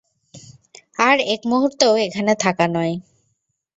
[0.99, 2.93] আর এক মুহূর্তও এখানে থাকা নয়।